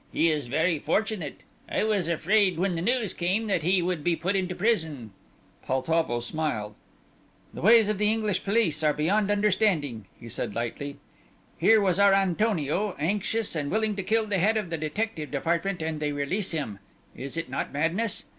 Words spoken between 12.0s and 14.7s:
Antonio, anxious and willing to kill the head